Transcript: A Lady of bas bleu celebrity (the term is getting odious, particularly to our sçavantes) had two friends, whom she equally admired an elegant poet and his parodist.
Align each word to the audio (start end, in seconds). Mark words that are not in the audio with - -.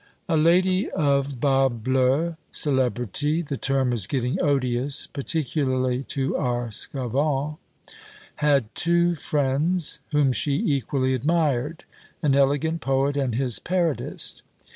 A 0.27 0.35
Lady 0.35 0.89
of 0.89 1.39
bas 1.39 1.71
bleu 1.71 2.35
celebrity 2.51 3.43
(the 3.43 3.55
term 3.55 3.93
is 3.93 4.07
getting 4.07 4.35
odious, 4.41 5.05
particularly 5.05 6.01
to 6.05 6.35
our 6.37 6.69
sçavantes) 6.69 7.59
had 8.37 8.73
two 8.73 9.13
friends, 9.15 9.99
whom 10.11 10.31
she 10.31 10.53
equally 10.55 11.13
admired 11.13 11.83
an 12.23 12.33
elegant 12.33 12.81
poet 12.81 13.15
and 13.15 13.35
his 13.35 13.59
parodist. 13.59 14.41